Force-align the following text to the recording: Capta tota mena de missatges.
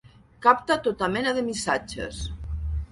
Capta 0.45 0.77
tota 0.89 1.11
mena 1.19 1.37
de 1.41 1.47
missatges. 1.51 2.29